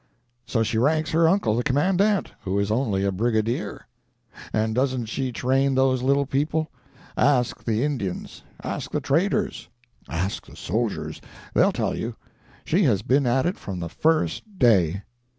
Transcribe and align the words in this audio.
So 0.47 0.63
she 0.63 0.79
ranks 0.79 1.11
her 1.11 1.29
uncle 1.29 1.55
the 1.55 1.61
commandant, 1.61 2.31
who 2.41 2.57
is 2.57 2.71
only 2.71 3.03
a 3.05 3.11
Brigadier. 3.11 3.85
And 4.51 4.73
doesn't 4.73 5.05
she 5.05 5.31
train 5.31 5.75
those 5.75 6.01
little 6.01 6.25
people! 6.25 6.71
Ask 7.15 7.63
the 7.63 7.83
Indians, 7.83 8.41
ask 8.63 8.89
the 8.89 8.99
traders, 8.99 9.69
ask 10.09 10.47
the 10.47 10.55
soldiers; 10.55 11.21
they'll 11.53 11.71
tell 11.71 11.95
you. 11.95 12.15
She 12.65 12.81
has 12.85 13.03
been 13.03 13.27
at 13.27 13.45
it 13.45 13.57
from 13.59 13.79
the 13.79 13.89
first 13.89 14.57
day. 14.57 15.03